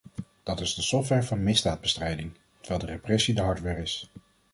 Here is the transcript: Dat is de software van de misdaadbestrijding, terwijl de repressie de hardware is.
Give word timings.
Dat 0.43 0.59
is 0.59 0.73
de 0.73 0.81
software 0.81 1.23
van 1.23 1.37
de 1.37 1.43
misdaadbestrijding, 1.43 2.31
terwijl 2.59 2.79
de 2.79 2.85
repressie 2.85 3.33
de 3.35 3.41
hardware 3.41 3.81
is. 3.81 4.11